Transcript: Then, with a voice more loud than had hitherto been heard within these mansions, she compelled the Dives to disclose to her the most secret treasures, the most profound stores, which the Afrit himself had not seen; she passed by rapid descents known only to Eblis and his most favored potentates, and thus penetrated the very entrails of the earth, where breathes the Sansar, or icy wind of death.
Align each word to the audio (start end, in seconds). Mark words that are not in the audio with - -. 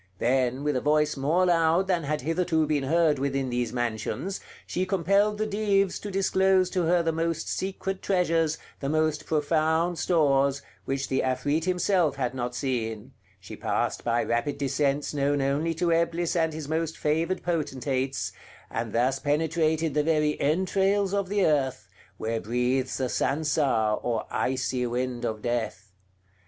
Then, 0.17 0.63
with 0.63 0.75
a 0.75 0.81
voice 0.81 1.15
more 1.15 1.45
loud 1.45 1.85
than 1.85 2.05
had 2.05 2.21
hitherto 2.21 2.65
been 2.65 2.85
heard 2.85 3.19
within 3.19 3.51
these 3.51 3.71
mansions, 3.71 4.39
she 4.65 4.83
compelled 4.83 5.37
the 5.37 5.45
Dives 5.45 5.99
to 5.99 6.09
disclose 6.09 6.71
to 6.71 6.85
her 6.85 7.03
the 7.03 7.11
most 7.11 7.47
secret 7.47 8.01
treasures, 8.01 8.57
the 8.79 8.89
most 8.89 9.27
profound 9.27 9.99
stores, 9.99 10.63
which 10.85 11.07
the 11.07 11.19
Afrit 11.21 11.65
himself 11.65 12.15
had 12.15 12.33
not 12.33 12.55
seen; 12.55 13.13
she 13.39 13.55
passed 13.55 14.03
by 14.03 14.23
rapid 14.23 14.57
descents 14.57 15.13
known 15.13 15.39
only 15.39 15.75
to 15.75 15.91
Eblis 15.93 16.35
and 16.35 16.51
his 16.51 16.67
most 16.67 16.97
favored 16.97 17.43
potentates, 17.43 18.31
and 18.71 18.93
thus 18.93 19.19
penetrated 19.19 19.93
the 19.93 20.01
very 20.01 20.35
entrails 20.41 21.13
of 21.13 21.29
the 21.29 21.45
earth, 21.45 21.87
where 22.17 22.41
breathes 22.41 22.97
the 22.97 23.07
Sansar, 23.07 23.99
or 24.03 24.25
icy 24.31 24.87
wind 24.87 25.25
of 25.25 25.43
death. 25.43 25.91